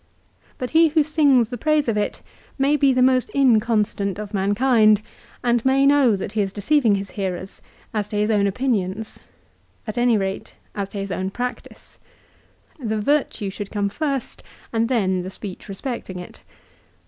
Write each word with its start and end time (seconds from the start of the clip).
But 0.57 0.71
he 0.71 0.87
who 0.87 1.03
sings 1.03 1.49
the 1.49 1.59
praise 1.59 1.87
of 1.87 1.95
it 1.95 2.23
may 2.57 2.75
be 2.75 2.91
the 2.91 3.03
most 3.03 3.29
inconstant 3.35 4.17
of 4.17 4.33
mankind 4.33 5.03
and 5.43 5.63
may 5.63 5.85
know 5.85 6.15
that 6.15 6.31
he 6.31 6.41
is 6.41 6.51
deceiving 6.51 6.95
his 6.95 7.11
hearers, 7.11 7.61
as 7.93 8.07
to 8.07 8.15
his 8.15 8.31
own 8.31 8.47
opinions, 8.47 9.19
at 9.85 9.99
any 9.99 10.17
rate 10.17 10.55
as 10.73 10.89
to 10.89 10.97
his 10.97 11.11
own 11.11 11.29
practice. 11.29 11.99
The 12.79 12.97
virtue 12.97 13.51
should 13.51 13.69
come 13.69 13.89
first, 13.89 14.41
and 14.73 14.89
then 14.89 15.21
the 15.21 15.29
speech 15.29 15.69
respecting 15.69 16.17
it. 16.17 16.41